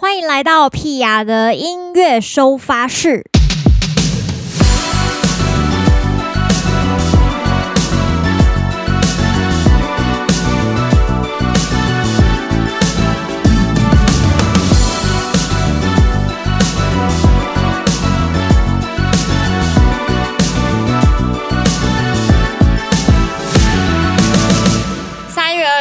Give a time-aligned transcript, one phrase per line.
[0.00, 3.24] 欢迎来到屁雅的音乐收发室。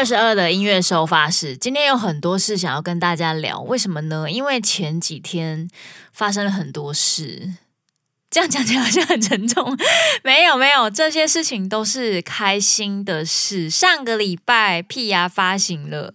[0.08, 4.32] 十二的音乐收发室，今天有很多事想要跟大家聊，为什么呢？
[4.32, 5.68] 因为前几天
[6.14, 7.56] 发生了很多事，
[8.32, 9.78] 这样讲起来好像很沉重。
[10.24, 13.70] 没有没有，这些事情都是开心的事。
[13.70, 16.14] 上个礼拜，屁雅发行了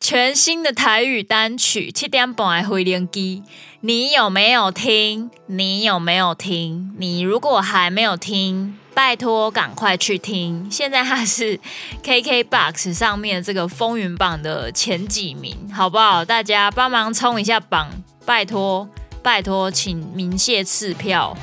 [0.00, 3.42] 全新的台语单曲《七点半的飞轮机》，
[3.82, 5.30] 你有没有听？
[5.48, 6.94] 你有没有听？
[6.96, 10.68] 你如果还没有听，拜托，赶快去听！
[10.68, 11.56] 现在它是
[12.02, 16.24] KKBOX 上面这个风云榜的前几名，好不好？
[16.24, 17.88] 大家帮忙冲一下榜，
[18.26, 18.88] 拜托，
[19.22, 21.38] 拜托，请明谢赐票，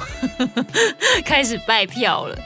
[1.23, 2.37] 开始拜票了。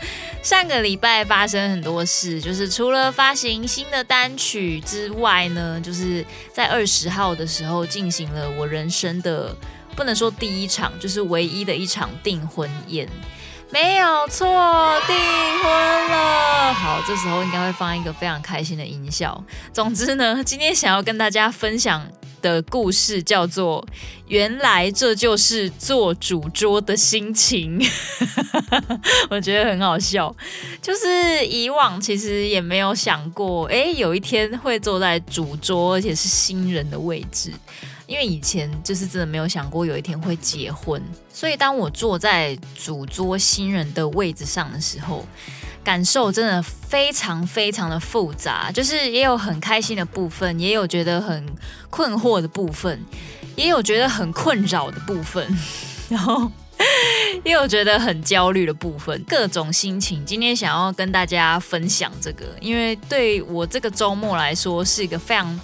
[0.44, 9.56] 上个礼拜发生很多事，就是除了发行新的单曲之外呢，就是在二十号的时候进行了我人生的
[9.96, 13.10] 不能说第一场，就是唯一的一场订婚宴。
[13.72, 14.48] 没有错，
[15.06, 15.16] 订
[15.64, 15.72] 婚
[16.12, 16.74] 了。
[16.74, 19.44] 好，这时候应该会放一个非常开心的音效。
[19.72, 22.04] 总之呢，今天想要跟大家分享
[22.42, 23.86] 的故事叫做
[24.28, 27.80] “原来这就是做主桌的心情”，
[29.30, 30.36] 我觉得很好笑。
[30.82, 37.54] 就是以往其实也没有想过，哎，有一天会坐在主桌，而且是新人的位置。
[38.10, 41.00] 因为以前就是真的没有想过有一天会结婚，
[41.32, 45.24] 所以当我坐在主桌新人的位置上的时候，
[45.84, 51.46] 感受真的非常非常的复杂，就是也有很开心的部分，也有觉得很
[51.92, 53.00] 困惑的部分，
[53.56, 55.48] 也有觉得很困扰的部分，
[56.10, 56.52] 然后
[57.46, 60.26] 也有觉得很焦虑的部分，各种心情。
[60.26, 65.60] 今天想要跟大家分享这个，因为对我这个周末来说是一个非常。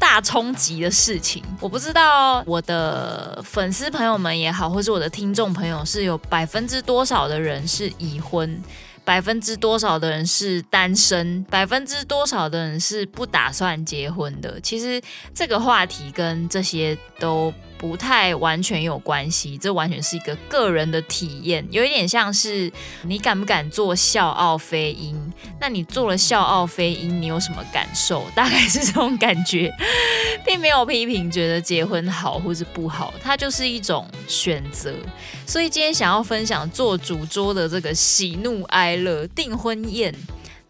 [0.00, 8.60] 大冲击的事情，我不知道我的粉丝朋友们也好，或是我的听众朋友，是有百分之多少的人是已婚，
[9.04, 14.58] 百分之多少的人是单身，百分之多少的人是不打算结婚的。
[14.60, 15.00] 其实
[15.34, 17.52] 这个话题跟这些都。
[17.80, 22.70] 不太完全有关系，这完全是一个个人的体验，有一点像是
[23.04, 25.16] 你敢不敢做笑傲飞鹰？
[25.58, 28.22] 那你做了笑傲飞鹰，你有什么感受？
[28.34, 29.72] 大概是这种感觉，
[30.44, 34.94] 并没有批评，觉得结婚好或是不好，它就是一种选择。
[35.46, 40.14] 所以今天想要分享做主桌的这个喜怒哀乐订婚宴。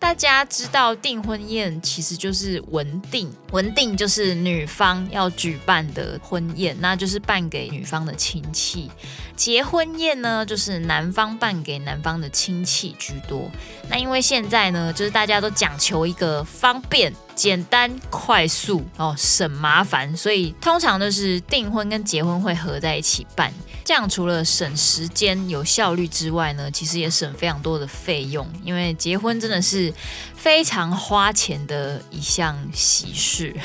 [0.00, 8.91] 大家知道订婚宴其实就是文定，文定就是女方要举办的婚宴，那就是办给女方的亲戚。
[9.37, 13.50] 结婚宴呢，就是男方办给男方的亲戚居多。
[13.91, 23.51] 那因为现在呢，就是大家都讲求一个方便、简单、快速哦，省麻烦，所以通常都是订婚跟结婚会合在一起办。
[23.83, 28.47] 这样除了省时间、有效率之外呢，其实也省非常多的费用。
[28.62, 29.91] 因为结婚真的是
[30.37, 33.57] 非常花钱的一项喜事。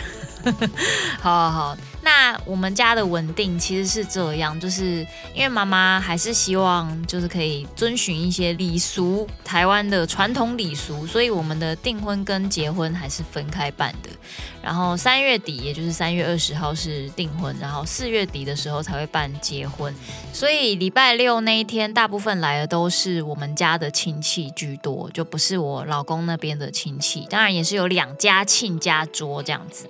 [1.19, 1.78] 好 好好。
[2.18, 14.09] 那我们家的稳定其实是这样，就是因为妈妈还是希望就是可以遵循一些礼俗，台湾的传统礼俗，所以我们的订婚跟结婚还是分开办的。
[14.64, 19.94] 然后三月底，也就是三月二十号是订婚，然后四月底的时候才会办结婚。
[20.31, 27.28] 所以礼拜六那一天，大部分来的都是我们家的亲戚居多，就不是我老公那边的亲戚。
[27.30, 29.90] 当然也是有两家亲家桌这样子。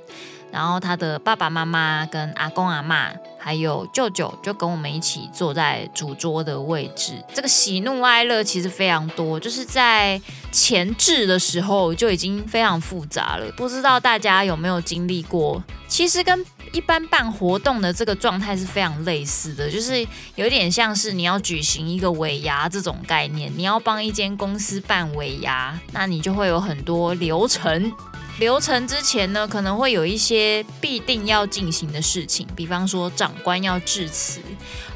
[0.55, 7.21] 然后他的爸爸妈妈跟阿公阿嬷还有舅舅就跟我们一起坐在主桌的位置。
[7.33, 10.19] 这个喜怒哀乐其实非常多，就是在
[10.53, 13.51] 前置的时候就已经非常复杂了。
[13.57, 15.61] 不知道大家有没有经历过？
[15.89, 27.91] 其实跟一般办活动的这个状态是非常类似的，就是有点像是你要举行一个尾牙这种概念，你要帮一间公司办尾牙，那你就会有很多流程。
[28.37, 34.41] 流程之前呢，可能会有一些必定要进行的事情，比方说长官要致辞，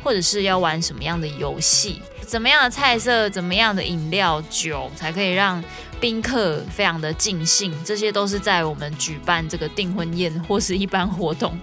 [0.03, 5.63] 或者是要玩什么样的游戏，怎么样的菜色，怎么样的饮料酒，才可以让
[6.01, 7.73] 宾客非常的尽兴。
[7.85, 11.57] 这些都是在我们举办这个订婚宴或是一般活动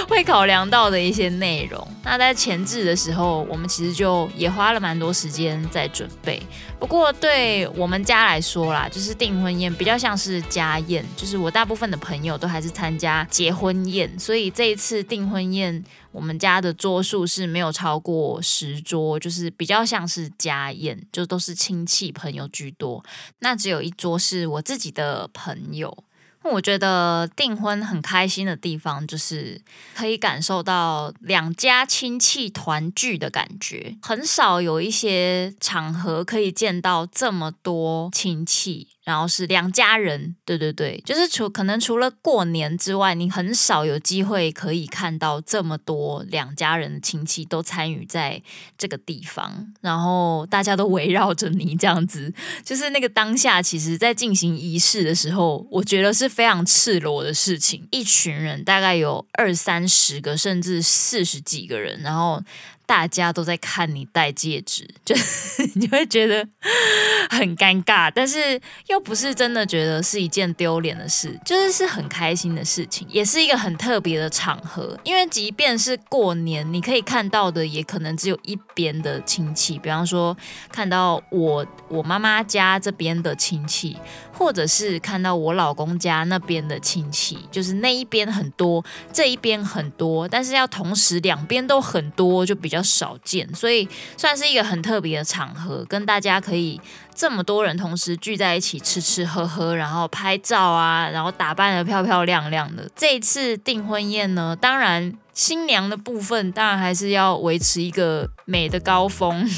[0.08, 1.86] 会考量到的一些内容。
[2.02, 6.42] 那在前置的时候，我们其实就也花了蛮多时间在准备。
[6.78, 23.04] 不过对我们家来说啦，就是订婚宴比较像是家宴，就是我大部分的朋友都还是参加结婚宴，所以这一次订婚宴，我们家的桌数是没有超过十桌，就是比较像是家宴，就都是亲戚朋友居多。
[23.40, 26.04] 那只有一桌是我自己的朋友。
[26.42, 29.60] 我觉得订婚很开心的地方，就是
[29.94, 33.96] 可以感受到两家亲戚团聚的感觉。
[34.02, 38.88] 很少有一些场合可以见到这么多亲戚。
[39.02, 48.40] 然后是两家人，对对对，就是除可能除了过年之外，你很少有机会可以看到这么多两家人的亲戚都参与在
[48.76, 52.32] 这个地方，然后大家都围绕着你这样子，
[52.64, 62.42] 就是那个当下，其实在进行仪式的时候，我觉得是非常赤裸的事情，一群人大概有二三十个，甚至四十几个人，然后。
[62.86, 65.14] 大家都在看你戴戒指，就
[65.78, 66.44] 你会觉得
[67.30, 74.98] 很尴尬，但是又不是真的觉得是一件丢脸的事，就是是很开心的事情，也是一个很特别的场合。
[75.04, 80.36] 因为即便是过年，你可以看到的也可能只有一边的亲戚，比方说
[80.70, 83.96] 看到我我妈妈家这边的亲戚。
[84.40, 88.82] 或者是看到我老公家那边的亲戚，就是那一边很多，
[89.12, 96.80] 这一边很多，但是要同时两边都很多，就比较少见，所以算是一个很特别的场合，跟大家可以
[97.14, 102.90] 这么多人同时聚在一起吃吃喝喝，然后拍照啊，然后打扮得漂漂亮亮的。
[102.96, 105.14] 这一次订婚宴呢，当然。
[105.40, 109.48] 新娘的部分当然还是要维持一个美的高峰，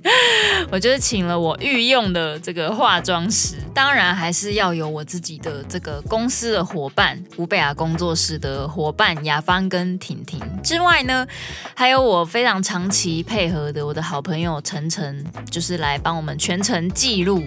[0.72, 10.40] 我就是请了我御用的这个化妆师，当然还是要有我自己的这个公司的伙伴吴贝雅工作室的伙伴雅芳跟婷婷。
[10.64, 11.26] 之外呢，
[11.74, 17.44] 还有我非常长期配合的我的好朋友晨晨，就是来帮我们全程记录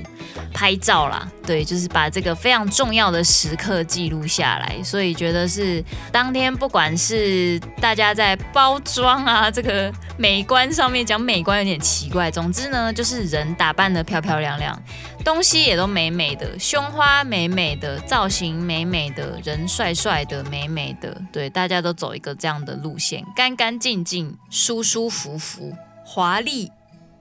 [0.53, 12.29] 拍照啦，对，就是把这个非常重要的时刻记录下来，所以觉得是当天不管是大家在包装啊，这个美观上面讲美观有点奇怪。
[12.29, 14.77] 总之呢，就是人打扮得漂漂亮亮，
[15.23, 21.15] 东西也都美美的，胸花美美的，造型美美的，人帅帅的，美美的。
[21.31, 25.73] 对，大家都走一个这样的路线，干干净净，舒舒服服，
[26.03, 26.71] 华丽。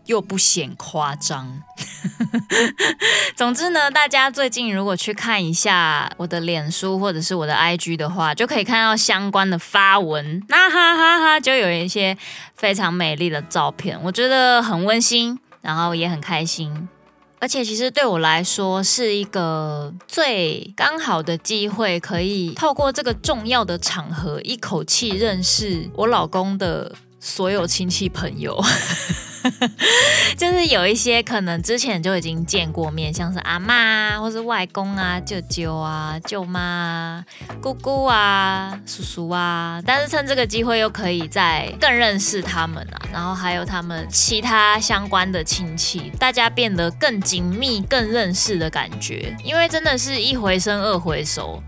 [0.08, 1.62] 又不显夸张。
[3.36, 12.16] 总之呢，大家最近如果去看一下我的脸书或者是我的 IG 的话，就可以看到相关的发文，那哈哈哈，就有一些
[12.54, 16.88] 非常美丽的照片，我觉得很温馨，然后也很开心，
[17.38, 28.58] 而且其实对我来说是一个最刚好的机会，可以透过这个重要的场合，一口气认识我老公的所有亲戚朋友。
[30.36, 37.24] 就是有一些可能之前就已经见过面，像是阿妈，或是外公啊、舅舅啊、舅妈、
[37.62, 51.62] 姑姑啊、叔叔啊，但是趁这个机会又可以再更认识他们啊，然后还有他们其他相关的亲戚，大家变得更紧密、更认识的感觉，因为真的是一回生二回熟。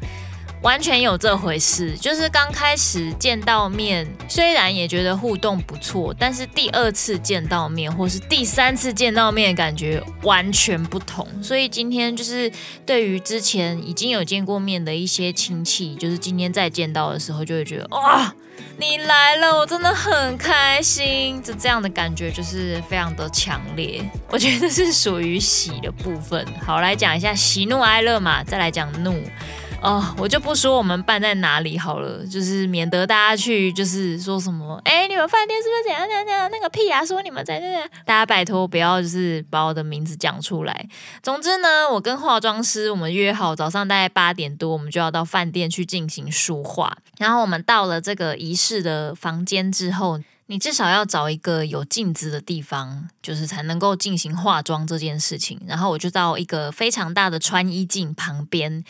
[0.62, 11.26] 完全有这回事，就是刚开始见到面，虽然也觉得互动不错，但是第二次见到面，或是第三次见到面，感觉完全不同。
[11.42, 12.52] 所以今天就是
[12.84, 18.34] 对于之前已经有见过面的一些亲戚，就是今天再见到的时候，就会觉得哇，
[18.76, 21.42] 你来了，我真的很开心。
[21.42, 26.46] 就这样的感觉就是非常的强烈，我觉得是属于喜的部分。
[26.62, 29.22] 好，来讲一下喜怒哀乐嘛，再来讲怒。
[29.82, 36.50] 哦，我就不说我们办在哪里好了，就是免得大家去就是说什么，哎，你们饭店是不是怎样怎样怎样？
[36.50, 40.88] 那个屁啊，说你们在这，大家拜托不要就是把我的名字讲出来。
[41.22, 46.98] 总之呢，我跟化妆师我们约好早上大概八点多，我们就要到饭店去进行梳化。
[47.16, 55.58] 然后我们到了这个仪式的房间之后，你至少要找一个有镜子的地方，就是才能够进行化妆这件事情。
[55.66, 58.84] 然后我就到一个非常大的穿衣镜旁边。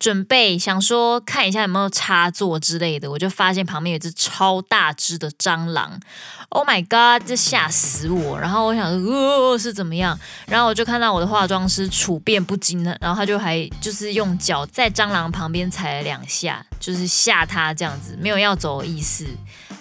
[0.00, 6.00] 准备想说看一下有没有插座之类的，我就发现旁边有只超大只的蟑螂
[6.48, 8.40] ，Oh my god，这吓死我！
[8.40, 10.18] 然后我想说，哦，是怎么样？
[10.46, 19.26] 然后我就看到我的化妆师处变不惊的，然后他就还就是用脚在蟑螂旁边踩了两下，就是吓他这样子，没有要走的意思。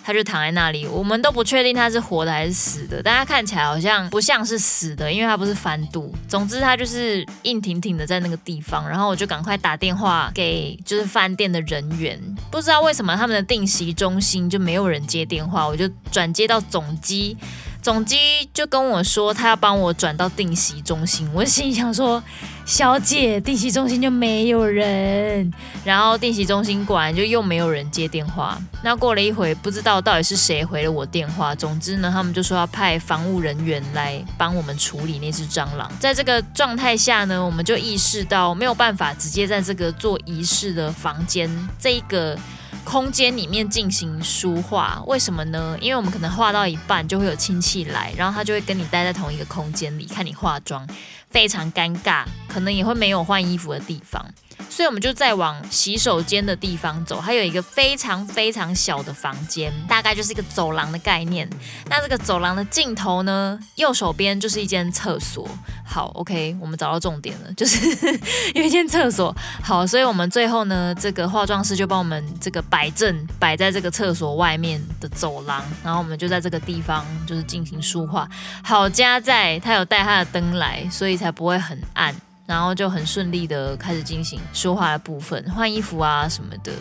[0.02, 6.12] 他就躺在那里，我们都不确定他是活的还是死的，但他看起来好像不像是死的，因为他不是翻肚。
[6.28, 10.09] 总之他就是硬挺挺的在那个地方，然后我就赶快打电话。
[10.10, 17.38] 话给就是饭店的人员，不知道为什么他们的定席中心就没有人接电话，我就转接到总机。
[17.82, 18.18] 总机
[18.54, 21.30] 就跟我说，他要帮我转到定席中心。
[21.34, 22.22] 我心想说，
[22.66, 25.52] 小姐，定席中心就没有人。
[25.86, 28.62] 然后定席中心果然就又没有人接电话。
[28.84, 31.56] 那过了一会，不知道到底是谁回了我电话。
[31.56, 35.90] 总之呢，他们就说要派防务人员来帮我们处理那只蟑螂。
[36.00, 42.38] 在这个状态下呢，我们就意识到没有办法直接在这个做仪式的房间这一个。
[42.90, 45.78] 空间里面进行书画，为什么呢？
[45.80, 50.90] 因为我们可能画到一半就会有亲戚来，然后他就会跟你待在同一个空间里看你化妆，
[51.30, 54.26] 非常尴尬，可能也会没有换衣服的地方。
[54.80, 61.50] 所以我们就再往洗手间的地方走，还有一个非常非常小的房间，大概就是一个走廊的概念。
[61.90, 65.46] 那这个走廊的尽头呢，右手边就是一间厕所。
[65.86, 67.78] 好，OK，我们找到重点了，就是
[68.56, 69.36] 有一间厕所。
[69.62, 78.26] 好，所以我们最后呢，这个化妆师就帮我们这个摆正，摆在这个厕所外面的走廊，然后我们就在这个地方就是进行书画。
[78.64, 82.16] 好，加在他有带他的灯来，所以才不会很暗。
[82.50, 86.72] 然后就很顺利的开始进行说话的部分，换衣服啊什么的。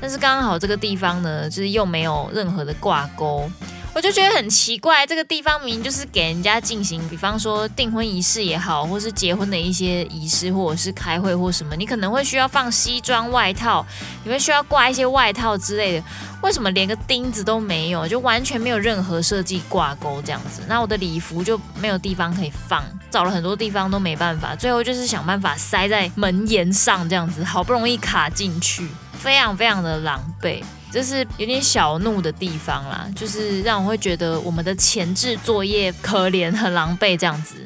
[0.00, 3.48] 但是刚好这个地方呢，就是又没有任何的挂钩。
[3.96, 13.86] 我就觉得很奇怪，这个地方明明就是给人家进行，比方说订婚仪式也好，或是结婚的一些仪式，或者是开会或什么，你可能会需要放西装外套，
[14.22, 16.04] 你会需要挂一些外套之类的。
[16.42, 20.60] 为什么连个钉子都没有，就完全没有任何设计挂钩这样子？
[20.68, 28.86] 那我的礼服就没有地方可以放，找了很多地方都没办法，最后就是想办法塞在门沿上这样子，好不容易卡进去，
[29.18, 30.62] 非常非常的狼狈。
[30.92, 37.56] 就是有点小怒的地方啦，就是让我会觉得我们的前置作业可怜很狼狈这样子。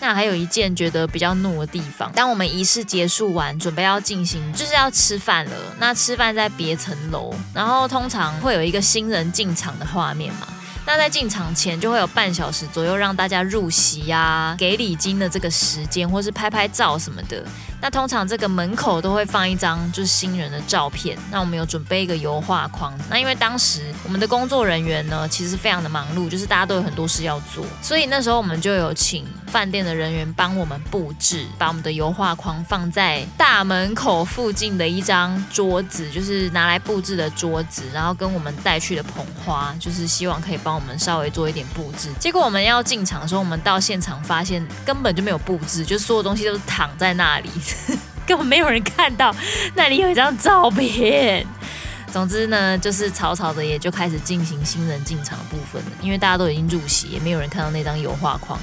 [0.00, 5.56] 那还有一件觉得比较怒的地方，当我们仪式结束完，准备要进行，就是要吃饭了。
[5.80, 10.46] 那吃饭在别层楼，然后通常会有一个新人进场的画面嘛。
[10.88, 17.44] 那在进场前就会有半小时左右让大家入席呀、给礼金的这个时间，或是拍拍照什么的。
[17.78, 21.16] 那通常这个门口都会放一张就是新人的照片。
[21.30, 22.98] 那我们有准备一个油画框。
[23.10, 42.08] 那因为当时我们的工作人员呢，其实非常的忙碌，就是大家都有很多事要做，所以那时候我们就有请饭店的人员帮我们布置，把我们的油画框放在大门口附近的一张桌子，就是拿来布置的桌子，然后跟我们带去的捧花，就是希望可以帮我们稍微做一点布置。
[42.20, 47.50] 结果我们要进场的时候，我们到现场发现根本就没有布置，就所有东西都是躺在那里。
[48.24, 49.34] 根本没有人看到
[49.74, 51.44] 那里有一张照片。
[52.12, 58.58] 总之呢，就是草草的也就开始进行新人进场的部分了，因为大家都已经入席，也没有人看到那张油画框。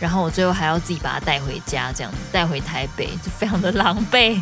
[0.00, 4.40] 然后我最后还要自己把它带回家，这样带回台北，就非常的狼狈。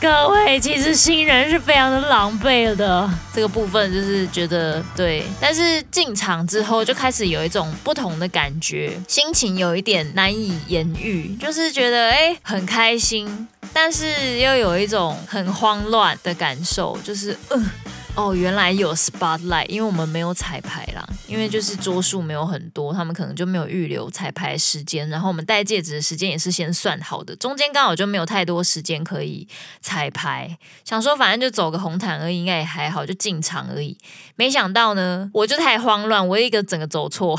[0.00, 5.24] 各位，其实新人是非常的狼狈的，这个部分就是觉得对。
[5.40, 17.60] 但是进场之后就开始有一种不同的感觉，心情有一点难以言喻，就是觉得哎很开心，但是又有一种很慌乱的感受，就是嗯。
[17.60, 17.70] 呃
[18.18, 29.46] 哦，原来有 spotlight，因为我们没有彩排啦，因为就是桌数没有很多，他们可能就没有预留彩排时间，然后我们戴戒指的时间也是先算好的，中间刚好就没有太多时间可以
[29.80, 33.96] 彩排，想说反正就走个红毯而已，应该也还好，就进场而已。
[34.34, 37.38] 没想到呢，我就太慌乱，我一个整个走错，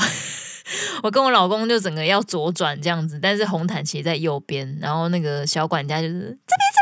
[1.04, 6.79] 我跟我老公就整个要左转这样子，但是红毯其实在右边，然后那个小管家就是这边。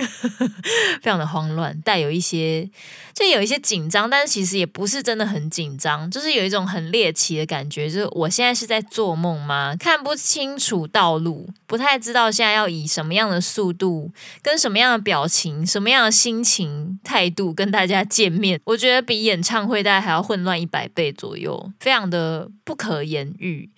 [1.02, 2.68] 非常的慌乱，带有一些，
[3.14, 9.74] 就有一些紧张，但是其实也不是真的很紧张，就是有一种很猎奇的感觉，就是我现在是在做梦吗？
[9.78, 14.10] 看不清楚道路，不太知道现在要以什么样的速度，
[14.42, 18.60] 跟什么样的表情，什么样的心情态度跟大家见面。
[18.64, 23.70] 我觉得比演唱会大概还要混乱一百倍左右，非常的不可言喻。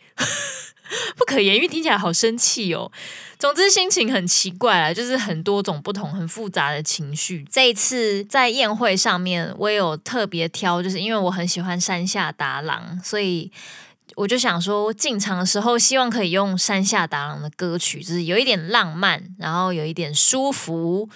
[1.17, 2.91] 不可言喻，听起来好生气哦。
[3.39, 7.45] 总之心情很奇怪啊，就是很多种不同、很复杂的情绪。
[7.51, 13.51] 这一次在宴会上面，我也有特别挑，就是因为我很喜欢山下达郎，所以
[14.15, 21.09] 我就想说，进场的时候希望可以用山下达郎的歌曲，就是有一点浪漫，然后有一点舒服。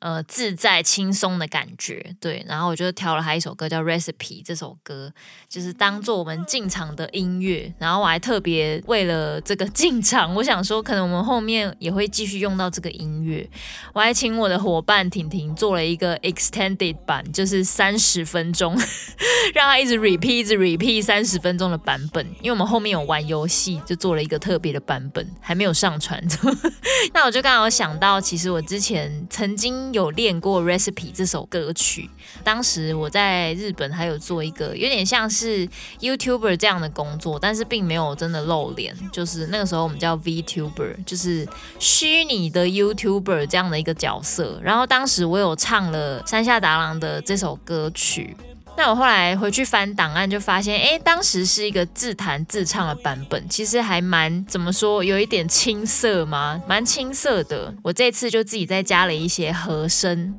[0.00, 5.12] 呃，自在轻松的感觉，对，然后我就挑了他一首歌叫《Recipe》，这首歌
[5.48, 13.48] 就是当做我们进场的音乐，然后我还特别为了这个 进场，我想说可能我们后面也会继续用到这个音乐，
[13.92, 18.76] 我还请我的伙伴婷婷做了一个 extended 版，就是三十分钟，
[19.54, 22.24] 让他一直 repeat，一直 repeat 三十分钟的版本。
[22.40, 26.22] 因为我们后面有玩游戏，就做了一个特别的版本，还没有上传。
[27.12, 32.08] 那我就刚好想到，其实我之前曾经有练过《Recipe》这首歌曲。
[32.44, 35.68] 当时我在日本还有做一个有点像是
[36.00, 38.94] YouTuber 这样的工作，但是并没有真的露脸。
[39.12, 41.46] 就是那个时候我们叫 VTuber，就是
[41.78, 44.60] 虚拟的 YouTuber 这样的一个角色。
[44.62, 48.36] 然后当时我有唱了山下达郎的这首歌曲。
[48.78, 56.62] 那我后来回去翻档案，就发现，哎，当时是一个自弹自唱的版本，其实还蛮怎么说，有一点青涩吗？
[56.64, 57.74] 蛮青涩的。
[57.82, 60.32] 我这次就自己再加了一些和声，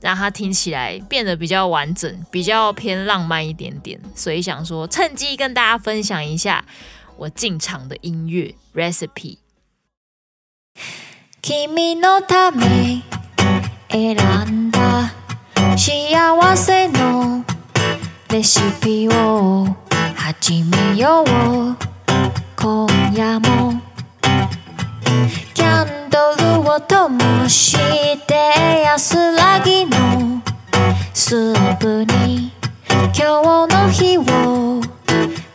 [0.00, 4.00] 让它听起来变得比较完整，比较偏浪漫一点点。
[4.14, 6.64] 所以想说，趁机跟大家分享一下
[7.18, 9.36] 我进场的音乐 recipe。
[18.34, 19.64] レシピを
[20.16, 21.26] 始めよう。
[22.60, 23.80] 今夜も。
[25.54, 27.76] キャンドルを灯し
[28.26, 28.34] て
[28.86, 30.42] 安らぎの。
[31.12, 32.50] スープに
[33.16, 34.82] 今日の日を。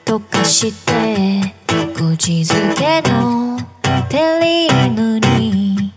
[0.06, 1.54] 溶かして。
[1.94, 3.60] 口づけの。
[4.08, 5.92] テリーヌに。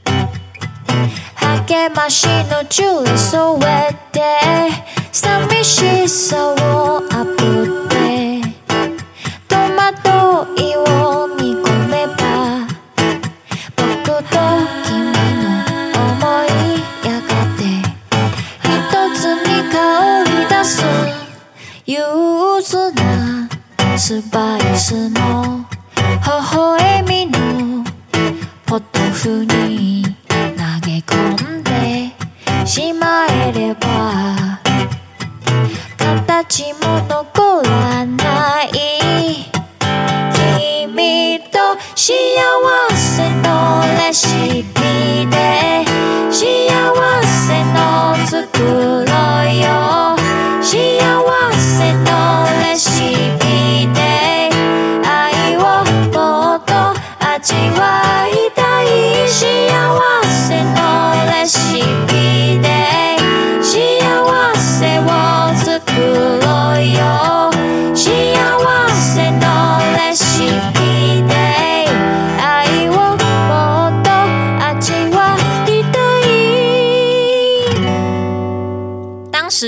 [1.37, 5.02] 励ましのジュレ添えて。
[5.13, 7.33] 寂しさをあぶ
[7.65, 8.41] って
[9.47, 10.09] 戸惑
[10.59, 12.67] いを煮込めば
[13.77, 14.15] 仆と
[14.87, 17.61] 君の想いやがて
[18.65, 18.71] 一
[19.15, 20.83] つに香り出す
[21.85, 22.99] 忧郁な
[23.99, 25.67] スパイスの
[26.01, 27.85] 微笑みの
[28.65, 30.05] ポトフに
[30.57, 31.73] 投げ込んで。
[32.65, 34.42] しまえれば
[36.53, 38.69] ちも残らない。
[40.85, 41.59] 君と
[41.97, 42.13] 幸
[42.91, 42.92] せ。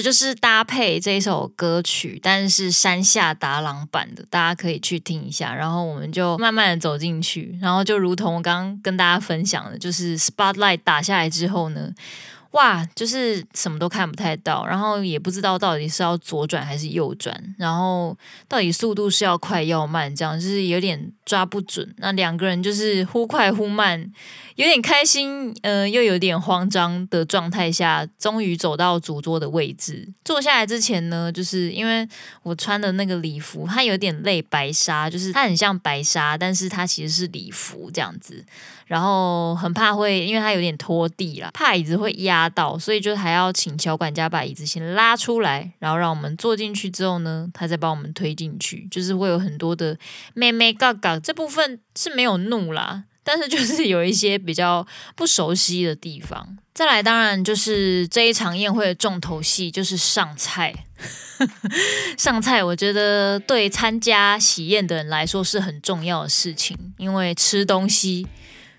[0.04, 5.54] 就是搭配这首歌曲，但是山下达郎版的，大家可以去听一下。
[5.54, 11.90] 然后我们就慢慢的走进去，然后就如同我刚刚跟大家分享的，就是 spotlight 打下来之后呢。
[12.54, 18.16] 哇，就是什么都看不太到，然后也不知道到底是要左转还是右转，然后
[18.48, 21.92] 到底速度是要快要慢，这样就是有点抓不准。
[21.98, 24.00] 那两个人就是忽快忽慢，
[24.54, 30.08] 有点开心，呃，又有点慌张的状态下，终于走到主桌的位置。
[30.24, 32.08] 坐下来之前呢，就是因为
[32.44, 38.44] 我穿的那个礼服，它有点类白纱，就是它很像白纱，但是它其实是礼服这样子。
[38.86, 49.96] 然后很怕会，因为它有点拖地啦，怕椅子会压到，所以就还要请小管家把椅子先拉出来，然后让我们坐进去之后呢，他再帮我们推进去，就是会有很多的
[50.34, 56.56] 妹妹嘎嘎，这部分是没有怒啦，但是就是有一些比较不熟悉的地方。
[56.72, 60.74] 再来，当然就是这一场宴会的重头戏就是上菜，
[62.18, 68.26] 上菜，我觉得对参加喜宴的人来说是很重要的事情，因为吃东西。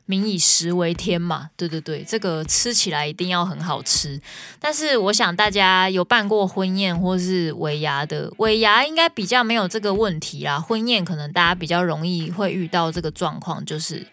[0.05, 4.21] 民以食为天嘛，对对对，这个吃起来一定要很好吃。
[4.59, 10.59] 但是我想大家有办过婚宴或是尾牙的，尾牙应该比较没有这个问题啦。
[10.59, 14.05] 婚宴可能大家比较容易会遇到这个状况，就是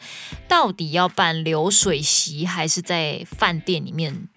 [0.48, 4.28] 到底要办流水席还是在饭店里面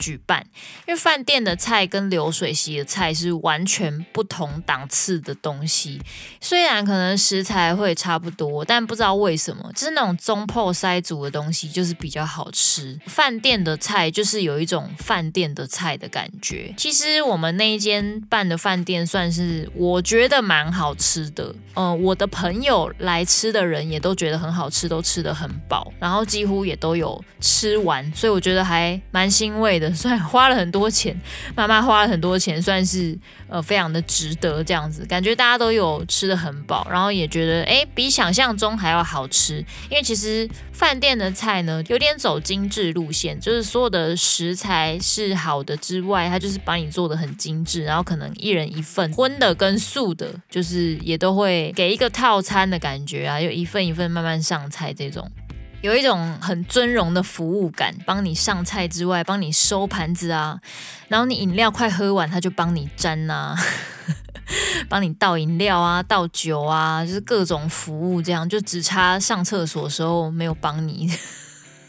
[0.00, 0.44] 举办，
[0.88, 6.00] 因为饭店的菜跟流水席的菜是完全不同档次的东西。
[6.40, 12.98] 虽然可能食材会差不多，但不知道为什么，就是那种中破塞煮的东西就是比较好吃。
[13.06, 16.74] 饭店的菜就是有一种饭店的菜的感觉。
[16.76, 21.54] 其实我们那一间办的饭店算是我觉得蛮好吃的。
[21.74, 29.89] 嗯，我的朋友来吃的人也都觉得很好吃，都吃得很饱，然后几乎也都有吃完，所以我觉得还蛮欣慰的。
[29.94, 31.18] 算花了很多钱，
[31.54, 33.16] 妈妈花了很多钱，算是
[33.48, 55.30] 呃非常的值得这样子，感觉大家都有吃的很饱，然后也觉得诶比想象中还要好吃，因为其实饭店的菜呢有点走精致路线，就是所有的食材是好的之外，它就是把你做的很精致，然后可能一人一份荤的跟素的，就是也都会给一个套餐的感觉啊，就一份一份慢慢上菜这种。
[55.82, 60.60] 有一种很尊荣的服务感，帮你上菜之外，帮你收盘子啊，
[61.08, 63.56] 然后你饮料快喝完，他就帮你沾、啊，
[64.90, 71.10] 帮你倒饮料啊，倒酒啊，就是各种服务，这样就只差上厕所的时候没有帮你。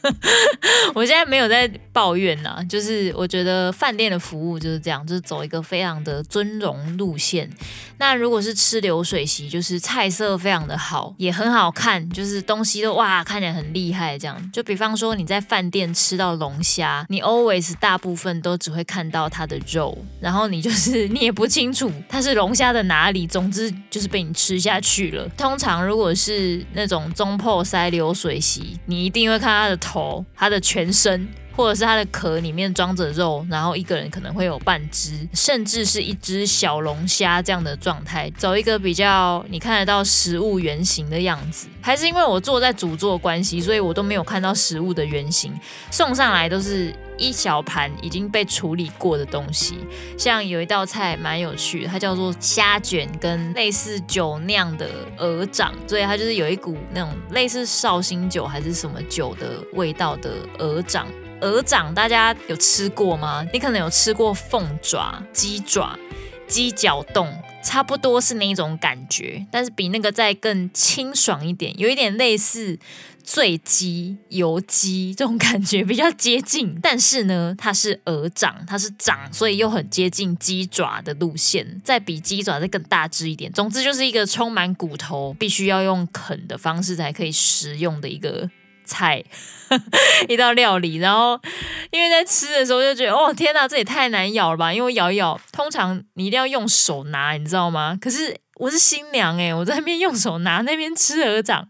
[0.95, 7.49] 我现在没有在抱怨啦，就是我觉得饭店的服务就是这样，就是走一个非常的尊荣路线。
[7.97, 14.51] 那如果是吃流水席，就是菜色非常的好，也很好看，就是东西都哇看起来很厉害这样。
[14.51, 25.27] 就比方说你在饭店吃到龙虾，你 always 大部分都只会看到它的肉，然后你就是你也不清楚它是龙虾的哪里，总之就是被你吃下去了。
[25.37, 29.81] 通常如果是那种中破塞流水席，你一定会看它的。
[29.81, 41.67] 头，它的全身，或者是它的壳里面装着肉，然后一个人可能会有半只，甚至是一只小龙虾这样的状态，走一个比较你看得到食物原型的样子。
[41.81, 45.53] 还是因为我坐在主座关系，所以我都没有看到食物的原型，
[45.89, 46.93] 送上来都是。
[47.17, 49.77] 一小盘已经被处理过的东西，
[50.17, 61.05] 像有一道菜蛮有趣，它叫做虾卷跟类似酒酿的鹅掌，所以它就是有一股那种类似绍兴酒还是什么酒的味道的鹅掌。
[61.41, 63.45] 鹅掌大家有吃过吗？
[63.51, 65.97] 你可能有吃过凤爪、鸡爪、
[66.47, 67.31] 鸡脚冻，
[67.63, 72.79] 差不多是那一种感觉，但是比那个再更清爽一点，有一点类似。
[73.23, 83.49] 醉鸡、油鸡这种感觉比较接近，但是呢，它是鹅掌，它是掌，所以又很接近鸡爪的路线，再比鸡爪再更大只一点。
[83.53, 88.49] 总之就是一个充满骨头，必须要用啃的方式才可以食用的一个
[88.91, 89.23] 菜，
[90.27, 90.97] 一道料理。
[90.97, 91.39] 然后
[91.91, 94.73] 因为在吃的时候就觉得，哦天哪，这也太难咬了吧！
[94.73, 97.97] 因为咬一咬，通常你一定要用手拿，你知道吗？
[98.01, 98.40] 可是。
[98.61, 101.67] 我是新娘诶，我在那边用手拿，那边吃鹅掌，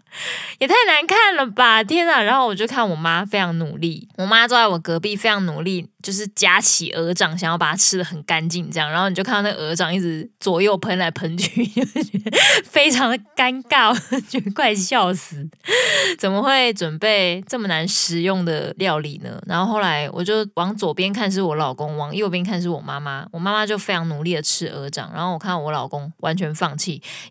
[0.60, 1.82] 也太难看了吧！
[1.82, 2.22] 天啊！
[2.22, 5.88] 然后我就看我妈非常努力，我妈坐在我隔壁非常努力。
[6.02, 11.64] 就是夹起鹅掌，想要把它吃得很干净，这样，然后你就看到那鹅掌一直左右喷来喷去，
[12.66, 13.96] 非常的尴尬，
[14.28, 15.48] 觉得快笑死！
[16.18, 19.40] 怎么会准备这么难食用的料理呢？
[19.46, 23.28] 然后后来我就往左边看是我老公，往右边看是我妈妈。
[23.32, 26.76] 我妈妈就非常努力的吃鹅掌，然后我看到我老公完全放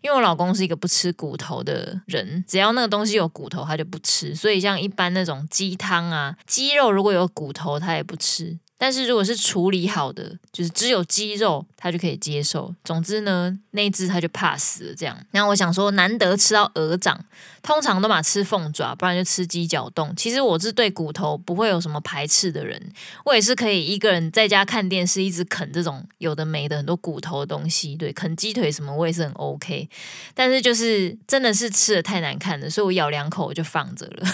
[0.01, 4.33] 因为我老公是一个不吃骨头的人，只要那个东西有骨头，他就不吃。
[4.35, 8.59] 所以像一般那种鸡汤啊，鸡肉如果有骨头，他也不吃。
[8.83, 12.73] 但是如果是处理好的，就是只有鸡肉，他就可以接受。
[12.83, 15.15] 总之呢，那只他就怕死了这样。
[15.29, 17.23] 然后我想说，难得吃到鹅掌，
[17.61, 20.11] 通常都嘛吃凤爪，不然就吃鸡脚冻。
[20.15, 22.81] 其实我是对骨头不会有什么排斥的人，
[23.23, 27.95] 我也是可以一个人在家看电视，一直啃这种有的没的很多骨头的东西。
[27.95, 29.87] 对，啃鸡腿什么我也是很 OK。
[30.33, 34.27] 但是就是真的是吃的太难看了，所以我咬两口我就放着了。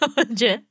[0.00, 0.62] 我 觉得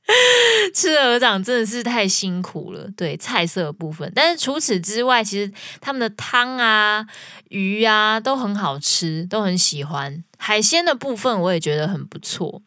[0.73, 4.11] 吃鹅掌真的是太辛苦了，对菜色部分。
[4.15, 7.05] 但是除此之外，其实他们的汤啊、
[7.49, 10.23] 鱼啊都很好吃，都很喜欢。
[10.37, 12.61] 海鲜的部分我也觉得很不错。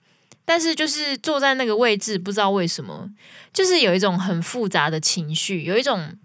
[0.44, 3.10] 但是就是坐在那个位置，不知道为什么，
[3.52, 6.16] 就是有一种很复杂的情绪，有一种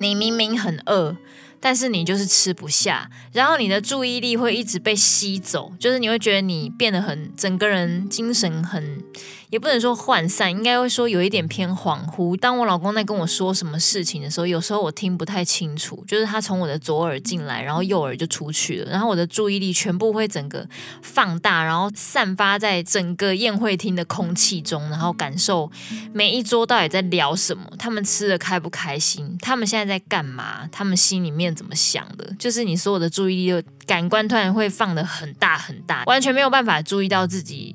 [0.00, 1.16] 你明明很饿。
[1.60, 9.02] 但是你就是吃不下，然后你的注意力会一直被吸走，就是你会觉得你变得很，整个人精神很。
[9.50, 12.36] 也不能说涣散，应该会说有一点偏恍惚。
[12.36, 20.68] 当我老公在跟我说什么事情的时候，有时候我听不太清楚，就是他从我的左耳进来，然后右耳就出去了，然后我的注意力全部会整个
[21.00, 25.70] 放大，然后散发在整个宴会厅的空气中，然后感受
[26.12, 37.74] 每一桌到底在聊什么，他们吃的开不开心，他们现在在干嘛，他们心里面怎么想的，就是你所有的注意力感官突然会放得很大很大，完全没有办法注意到自己。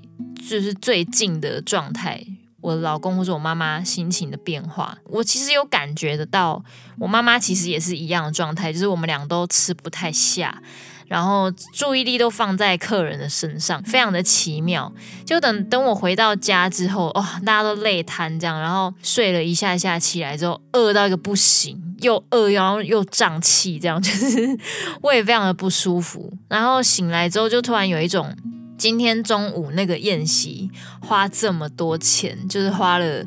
[0.50, 2.22] 就是最近的状态，
[2.60, 6.62] 我老公或者我妈妈心情的变化，我其实有感觉得到。
[7.00, 10.62] 我妈妈其实也是一样的状态，就是我们俩都吃不太下，
[11.08, 14.92] 然后注意力都放在客人的身上，非常的奇妙。
[15.26, 24.58] 就等等我回到家之后，哦，大家都累瘫这样，然后睡了一下下，起来之后饿到一个不行，又饿然后又胀气，这样 就是
[25.02, 26.32] 我也非常的不舒服。
[26.48, 28.36] 然后醒来之后，就突然有一种。
[28.76, 33.24] 今天中午那个宴席花这么多钱，就是花了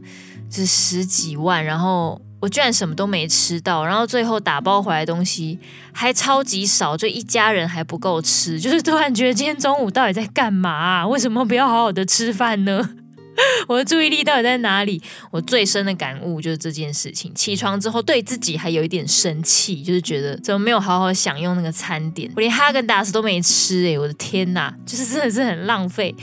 [0.50, 5.58] 就是十几万，然后我居然什么都没吃到，然后最后打包回来的东西
[5.92, 11.06] 还超级少，就一家人还不够吃，就是突然觉得今天中午到底在干嘛？
[11.08, 12.90] 为什么不要好好的吃饭呢？
[13.68, 15.02] 我的注意力到底在哪里？
[15.30, 17.34] 我最深的感悟就是这件事情。
[17.34, 26.14] 起床之后对自己还有一点生气，就是觉得怎么没有好好享用那个餐点，我连哈根达斯都没吃诶、我的天呐，就是真的是很浪费。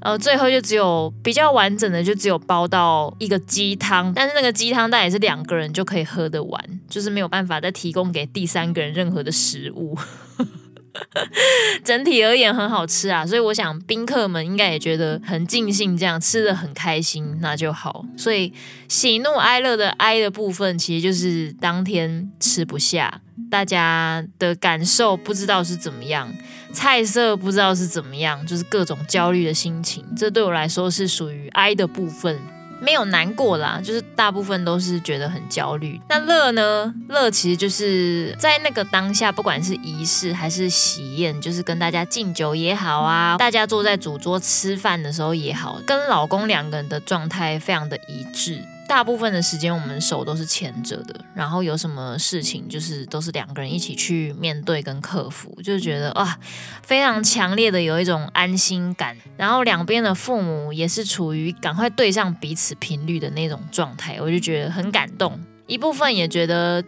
[0.00, 9.96] 呃，最后就只有比较完整的，就只有包到一个鸡汤，但是那个鸡汤但也是两个人就可以喝得完，就是没有办法再提供给第三个人任何的食物。
[11.84, 18.04] 整体而言很好吃啊，所以我想宾客们应该也觉得很尽兴，这样吃得很开心，那就好。
[18.16, 18.52] 所以
[18.88, 23.20] 喜怒哀乐的哀的部分，其实就是当天吃不下，
[23.50, 26.32] 大家的感受不知道是怎么样，
[26.72, 32.38] 菜色不知道是怎么样，就是各种焦虑的心情，这对我来说是属于哀的部分。
[32.80, 36.00] 没有难过啦，就是大部分都是觉得很焦虑。
[36.08, 36.94] 那乐呢？
[37.08, 48.62] 乐其实就是在那个当下，不管是仪式还是喜宴，就是跟大家敬酒也好啊，大家坐在主桌吃饭的时候也好，跟老公两个人的状态非常的一致。
[48.88, 56.38] 大部分的时间，我们手都是牵着的，然后有什么事情，就是都是两个人一起去面对跟克服，就觉得哇，
[56.82, 59.16] 非常强烈的有一种安心感。
[59.36, 65.38] 然后两边的父母也是处于赶快对上彼此频率的那种状态，我就觉得很感动。
[65.66, 66.82] 一部分也觉得。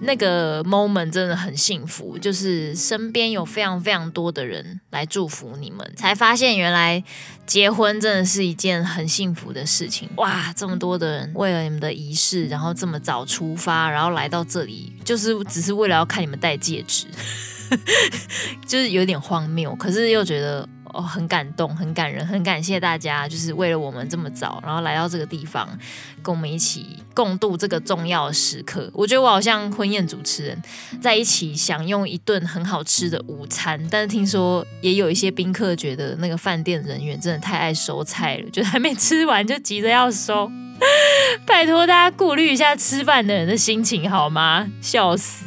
[0.00, 7.02] 那个 moment 真的很幸福，就是身边有非常非常多的人来祝福你们，才发现原来
[7.46, 10.08] 结婚真的是一件很幸福的事情。
[10.16, 17.06] 哇，这么多的人为了你们的仪式，然后这么早出发，然后来到这里，就是只是为了要看你们戴戒指，
[18.66, 20.68] 就是有点荒谬，可是又觉得。
[20.94, 25.68] 哦，很感动，很感人，很感谢大家，就是为了我们这么早，然后来到这个地方，
[26.22, 28.90] 跟我们一起共度这个重要的时刻。
[28.92, 30.62] 我觉得我好像婚宴主持人，
[31.00, 33.80] 在一起享用一顿很好吃的午餐。
[33.90, 40.50] 但是听说也有一些宾客觉得那个饭店人员真的太爱收菜了，就还没吃完就急着要收。
[41.46, 44.66] 拜托大家顾虑一下吃饭的人的心情好吗？
[44.80, 45.44] 笑死！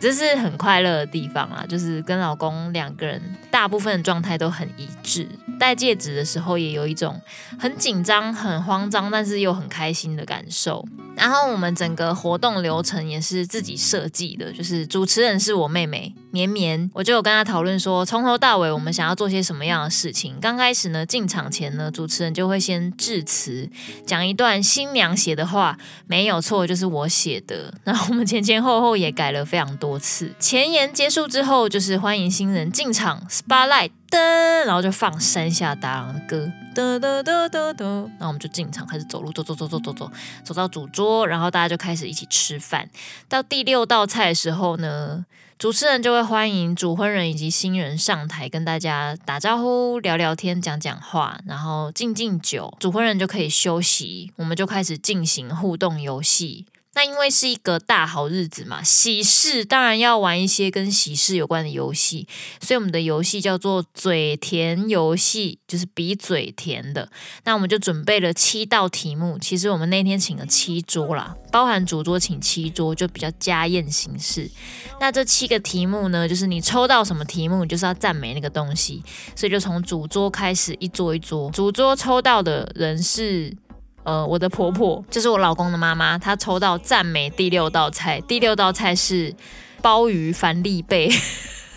[0.00, 3.20] 这是很快乐的地方啊，就是跟老公两个人
[3.50, 5.28] 大部分的状态都很一致。
[5.58, 7.20] 戴戒指的时候也有一种
[7.58, 10.86] 很紧张、很慌张，但是又很开心的感受。
[11.14, 20.38] 然后我们整个活动流程也是自己设计的，就是主持人是我妹妹绵绵，我就有跟她讨论说，从头到尾我们想要做些什么样的事情。
[20.40, 23.68] 刚开始呢，进场前呢，主持人就会先致辞，
[24.06, 27.74] 讲一段新娘写的话，没有错，就是我写的。
[27.84, 30.32] 然后我们前前后后也改了非常多次。
[30.38, 33.90] 前言结束之后，就是欢迎新人进场，Spotlight。
[34.10, 34.18] 噔，
[34.66, 37.84] 然后就放山下达郎的歌，噔噔噔噔噔，
[38.18, 40.10] 然后我们就进场开始走路，走走走走走走，
[40.42, 42.90] 走到主桌，然后大家就开始一起吃饭。
[43.28, 45.24] 到第六道菜的时候呢，
[45.60, 56.66] 主持人就会欢迎主婚人以及新人上台，跟大家打招呼、聊聊天、讲讲话，然后敬敬酒，主婚人就可以休息，我们就开始进行互动游戏。
[56.92, 62.26] 那因为是一个大好日子嘛，喜事当然要玩一些跟喜事有关的游戏，
[62.60, 67.08] 所以我们的游戏叫做嘴甜游戏，就是比嘴甜的。
[67.44, 74.50] 那我们就准备了七道题目，其实我们那天请了七桌啦，包含主桌请七桌，就比较家宴形式。
[74.98, 79.00] 那这七个题目呢，就是你抽到什么题目，你就是要赞美那个东西，
[79.36, 83.56] 所以就从主桌开始一桌一桌，主桌抽到的人是。
[84.02, 89.34] 呃，我的婆婆就是我老公的妈妈，她抽到赞美第六道菜，第六道菜是
[89.82, 91.10] 鲍鱼帆立贝，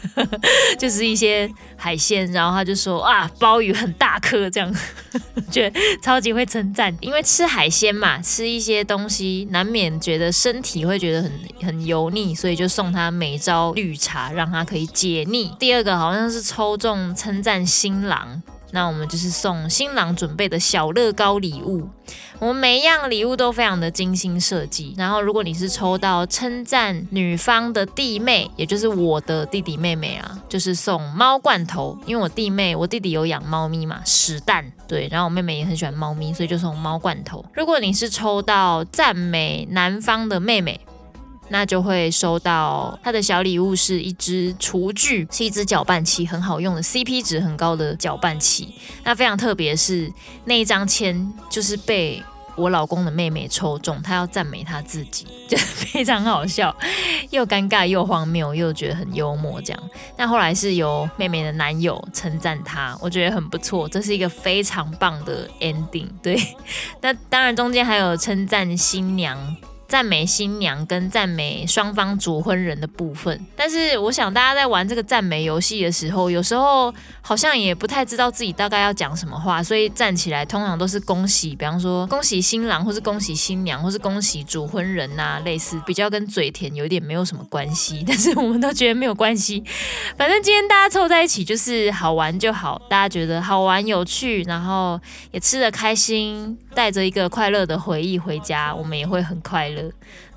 [0.80, 4.74] 就是一些海鲜，然后她就说啊，鲍鱼很大颗，这样，
[5.52, 11.32] 觉得超级会称赞，因为吃海鲜嘛，吃一些东西难免觉得身体会觉得很
[11.62, 15.52] 很油腻，所以就送她每招绿茶，让她可以解腻。
[15.60, 18.42] 第二个好像是抽中称赞新郎。
[18.74, 21.88] 那我们就是送新郎准备的小乐高礼物，
[22.40, 24.96] 我们每一样礼物都非常的精心设计。
[24.98, 37.46] 然后，如果你是抽到称赞女方的弟妹，也就是我的弟弟妹妹啊，就是送猫罐头，因为我弟妹、我弟弟有养猫咪嘛，屎蛋，对，然后我妹妹也很喜欢猫咪，所以就送猫罐头。
[37.54, 40.82] 如果你是抽到赞美男方的妹妹。
[41.54, 48.74] 那就会收到他的小礼物，是一支厨具，是一支搅拌器，很好用的，CP 值很高的搅拌器。
[49.04, 50.12] 那非常特别是
[50.46, 52.24] 那一张签，就是被
[52.56, 56.76] 我老公的妹妹抽中，她要赞美她自己， 就非常好笑，
[57.30, 59.84] 又尴尬又荒谬，又觉得很幽默这样。
[60.18, 66.08] 那后来是由妹妹的男友称赞她，我觉得很不错，这是一个非常棒的 ending。
[66.24, 66.36] 对，
[67.00, 69.56] 那当然中间还有称赞新娘。
[69.94, 73.40] 赞美新娘跟赞美双方主婚人的部分。
[73.56, 88.04] 但是我想大家在玩这个赞美游戏的时候，有时候好像也不太知道自己大概要讲什么话，所以站起来通常都是恭喜，比方说恭喜新郎，或是恭喜新娘，或是恭喜主婚人呐、类似比较跟嘴甜有点没有什么关系。
[88.10, 89.64] 但是我们都觉得没有关系，
[90.18, 99.83] 反正今天大家凑在一起就是好玩就好，大家觉得好玩有趣，然后也吃得开心，带着一个快乐的回忆回家，我们也会很快乐。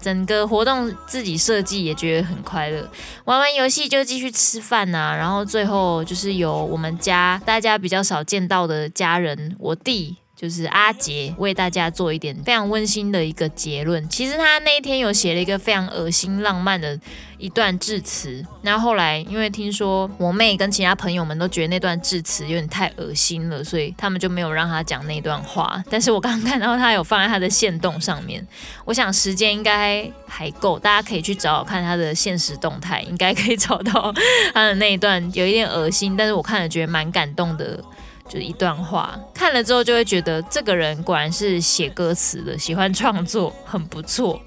[0.01, 2.89] 整个活动自己设计也觉得很快乐，
[3.25, 10.17] 玩完游戏就继续吃饭呐、啊，然后最后就是有我们家大家比较少见到的家人，我弟。
[10.37, 14.07] 就是阿杰为大家做一点非常温馨的一个结论。
[14.09, 16.99] 其实他那一天有写了一个非常恶心浪漫的
[17.39, 25.83] 一段致辞，然后来因为听说我妹跟其他朋友们都觉得那段致辞有点太恶心了，所以他们就没有让他讲那段话。
[25.91, 28.47] 但是我刚刚看到他有放在他的线动上面，
[28.85, 34.13] 我想时间应该还够，大家可以去找找看他的现实动态，应该可以找到
[34.53, 37.83] 他的那一段有一点恶心，但是我看了觉得蛮感动的。
[38.29, 44.41] 就是一段话，看了之后就会觉得这个人果然是写歌词的，喜欢创作，很不错。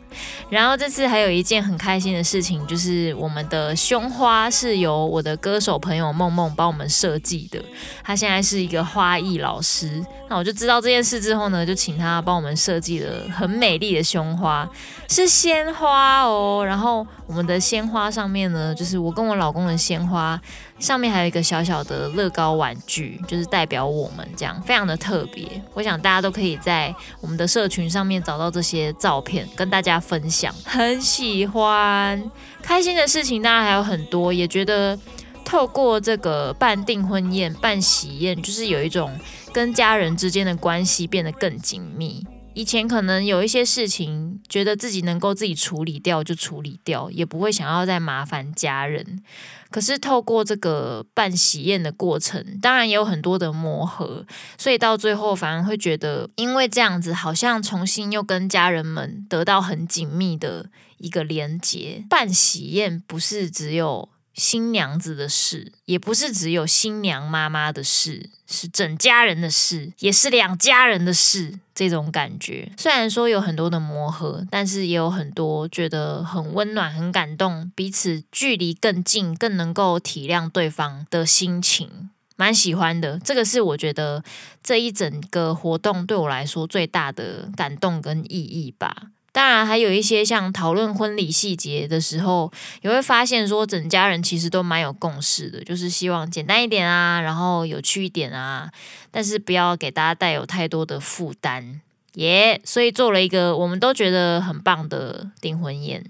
[0.50, 7.62] 然后这次还有一件很开心的事情，就是我们的胸花是由我的歌手朋友梦梦帮我们设计的。
[8.04, 14.68] 他现在是一个花艺老师，那我就知道这件事之后呢，就请他帮我们设计了很美丽的胸花，
[15.08, 16.64] 是鲜花哦。
[16.66, 20.42] 然后我们的鲜花上面呢，就是我跟我老公的鲜花，
[20.80, 25.46] 上面还有一个小小的乐高玩具，就是代表我们这样，非常的特别。
[25.76, 29.99] 我想大家都可以在我们的社群上面找到这些照片，跟大家。
[30.00, 32.32] 分享很喜欢，
[32.62, 34.98] 开心的事情当然还有很多，也觉得
[35.44, 39.12] 透过这个办订婚宴、办喜宴，就是有一种
[39.52, 42.26] 跟家人之间的关系变得更紧密。
[42.54, 49.24] 以前可能有一些事情，觉得自己能够自己处理掉就处理掉，也不会想要再麻烦家人。
[49.70, 54.26] 可是透过这个办喜宴的过程，当然也有很多的磨合，
[54.58, 62.04] 所以到最后反而会觉得，因为这样子好像重新又跟家人们得到很紧密的一个连结。
[62.10, 64.10] 办喜宴不是只有
[64.40, 71.60] 新娘子的事，也不是只有新娘妈妈的事，是整家人的事，也是两家人的事。
[71.76, 83.18] 这种感觉，虽然说有很多的磨合，但是也有很多觉得很温暖、很感动，彼此距离更近，更能够体谅对方的心情，蛮喜欢的。
[83.20, 84.22] 这个是我觉得
[84.62, 89.04] 这一整个活动对我来说最大的感动跟意义吧。
[89.32, 98.72] 当然，还有一些像讨论婚礼细节的时候，也会发现说，整家人其实都蛮有共识的，就是希望简单一点啊，然后有趣一点啊，
[99.12, 101.80] 但是不要给大家带有太多的负担，
[102.16, 106.04] 耶、所以做了一个我们都觉得很棒的订婚宴，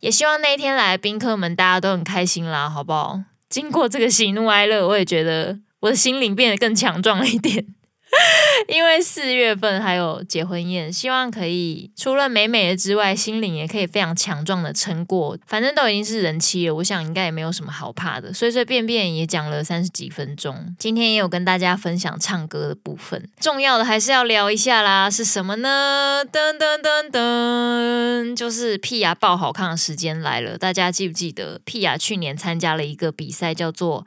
[0.00, 3.20] 也希望那一天来宾客们大家都很开心啦，好不好？
[3.48, 7.64] 经过这个喜怒哀乐，我也觉得我的心灵变得更强壮了一点。
[8.66, 15.36] 因为四月份还有结婚宴，希望可以除了美美的之外，心灵也可以非常强壮的撑过。
[15.46, 18.32] 反正都已经是人妻了，我想应该也没有什么好怕的。
[18.32, 23.28] 随随便便也讲了三十几分钟，今天也有跟大家分享唱歌的部分。
[23.40, 26.24] 重要的还是要聊一下啦，是什么呢？
[26.32, 30.58] 噔噔噔噔，就是屁雅爆好看的时间来了。
[30.58, 34.04] 大家记不记得屁雅去年参加了一个比赛，叫做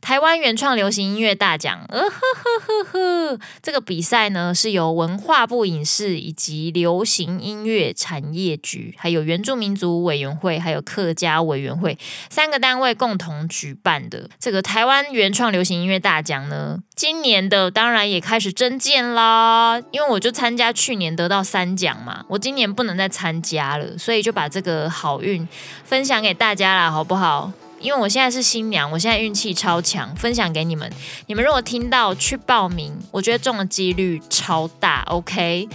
[0.00, 1.84] 台湾原创流行音乐大奖？
[1.88, 3.39] 呃呵呵呵呵。
[3.62, 11.98] 这个比赛呢，是由文化部影视以及流行音乐产业局，还有原住民族委员会，还有客家委员会
[12.28, 14.28] 三个单位共同举办的。
[14.38, 19.80] 这个台湾原创流行音乐大奖呢，今年的当然也开始征件啦。
[19.90, 25.46] 因为我就参加去年得到三奖嘛，我今年不能再参加了，所以就把这个好运
[25.84, 27.52] 分享给大家啦，好不好？
[27.80, 30.90] 因为我现在是新娘，我现在运气超强，分享给你们。
[31.26, 35.02] 你们如果听到去报名，我觉得中的几率超大。
[35.08, 35.66] OK，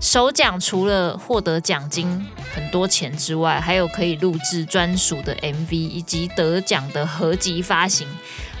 [0.00, 8.08] 首奖除了获得奖金很多钱之外，还有可以录制专属的 MV，以及得奖的合集发行，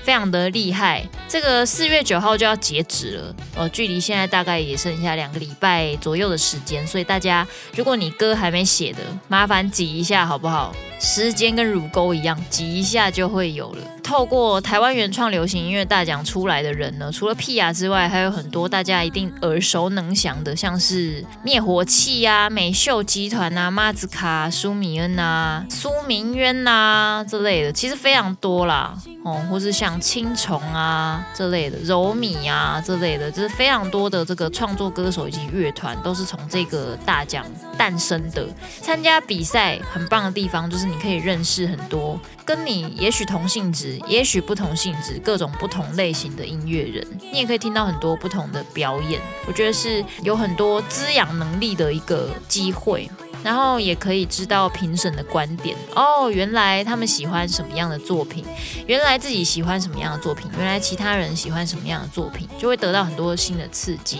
[0.04, 1.04] 非常的厉害。
[1.28, 10.72] 这个四月九号就要截止了，呃，距离现在大概也剩下两个礼拜左右的时间，所以大家如果你歌还没写的，麻烦挤一下好不好？
[11.02, 13.82] 时间跟乳沟一样，挤一下就会有了。
[14.04, 28.96] 透过台湾原创流行音乐大奖出来的人呢，除了 Pia 之外，还有很多大家一定耳熟能详的，像是灭火器啊、美秀集团啊、马子卡、苏米恩啊、苏明渊啊之类的，其实非常多啦。
[29.24, 37.44] 哦，或是像青虫啊这类的，柔米啊这类的，就是非常多的这个创作歌手以及乐团，都是从这个大奖
[37.78, 38.46] 诞生的。
[38.80, 47.06] 参加比赛很棒的地方，就是你可以认识很多跟你也许同性质，也许不同性质，各种不同类型的音乐人。
[47.32, 53.10] 你也可以听到很多不同的表演，我觉得是有很多滋养能力的一个机会。
[53.42, 58.44] 然后也可以知道评审的观点哦，原来他们喜欢什么样的作品，
[58.86, 64.18] 原来自己喜欢什么样的作品，原来其他人喜欢什么样的作品，就会得到很多新的刺激。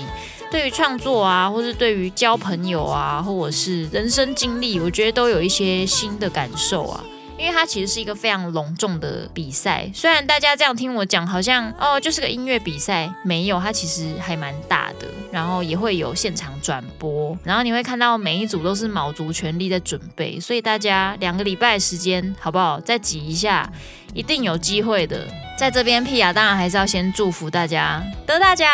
[0.51, 7.03] 对于创作啊，或是对于交朋友啊，或者是人生经历，我觉得都有一些新的感受啊。
[7.39, 22.78] 因为它其实是一个非常隆重的比赛，虽然大家这样听我讲，好像哦就是个音乐比赛，没有，它其实还蛮大的，然后也会有现场转播，然后你会看到每一组都是卯足全力在准备，所以大家两个礼拜时间，好不好？
[22.80, 23.70] 再挤一下，
[24.14, 25.26] 一定有机会的。
[25.59, 28.68] 在这边，Pia 当然还是要先祝福大家得大奖，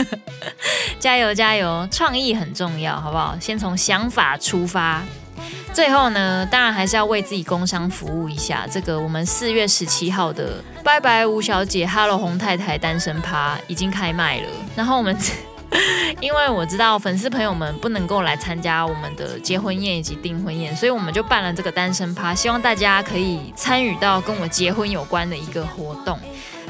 [1.00, 1.88] 加油加油！
[1.90, 3.36] 创意很重要，好不好？
[3.40, 5.02] 先从想法出发。
[5.72, 8.66] 最后呢，当然还是要为自己工商服务一下。
[8.70, 14.48] 这个我们四月十七号的拜拜吴小姐，Hello 红太太单身趴已经开卖了。
[14.74, 15.16] 然后我们，
[16.20, 26.18] 因为我知道粉丝朋友们不能够来参加我们的结婚宴以及订婚宴，所以我们就办了这个单身趴，希望大家可以参与到跟我结婚有关的一个活动。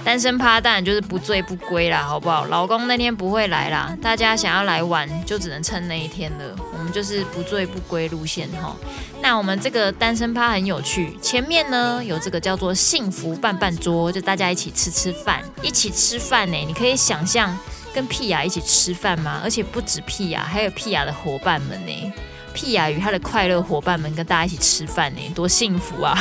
[0.07, 2.45] 单身趴当然就是不醉不归啦，好不好？
[2.45, 6.55] 老公那天不会来啦，大家想要来玩就只能趁那一天了。
[6.79, 8.77] 我们就是不醉不归路线哈。
[9.21, 16.57] 那我们这个单身趴很有趣，前面呢有这个叫做幸福伴伴桌，就大家一起吃吃饭，一起吃饭呢。
[16.57, 17.59] 你可以想象
[17.93, 19.41] 跟屁雅一起吃饭吗？
[19.43, 22.13] 而且不止屁雅还有屁雅的伙伴们呢。
[22.55, 26.17] Pia 与他的快乐伙伴们跟大家一起吃饭呢，多幸福啊！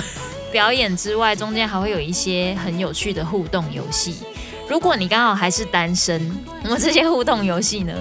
[0.56, 4.16] 表演之外，中间还会有一些很有趣的互动游戏。
[4.70, 6.32] 如果你刚好还是单身，
[6.64, 7.94] 那么这些互动游戏呢，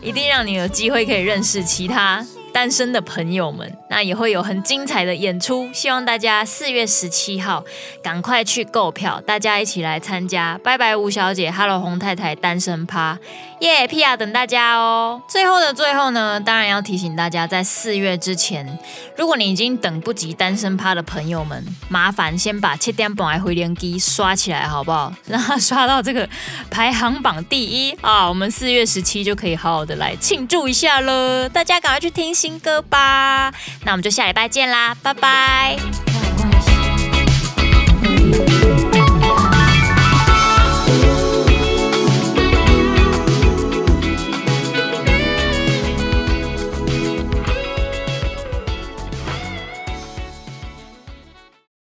[0.00, 2.24] 一定让你有机会可以认识其他
[2.56, 3.70] 单身的朋友们。
[3.90, 7.62] 那也会有很精彩的演出，希望大家四月十七号
[8.02, 10.58] 赶快去购票，大家一起来参加。
[10.64, 13.18] 拜拜，吴小姐，Hello 红太太，单身趴。
[13.60, 15.22] 耶，Pia 等大家哦！
[15.28, 18.78] 最后的最后呢，当然要提醒大家，在四月之前，
[19.16, 25.12] 如果你已经等不及单身趴的朋友们，麻烦先把七点半的回连机刷起来，好不好？
[25.28, 26.28] 让他刷到这个
[26.70, 28.28] 排行榜第一啊！
[28.28, 31.48] 我们四月十七就可以好好的来庆祝一下了。
[31.48, 33.52] 大家赶快去听听歌吧！
[33.84, 35.76] 那我们就下礼拜见啦，拜拜。